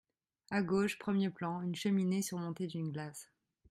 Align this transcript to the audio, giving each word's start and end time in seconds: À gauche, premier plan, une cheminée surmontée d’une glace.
À 0.49 0.63
gauche, 0.63 0.97
premier 0.97 1.29
plan, 1.29 1.61
une 1.61 1.75
cheminée 1.75 2.23
surmontée 2.23 2.65
d’une 2.65 2.91
glace. 2.91 3.29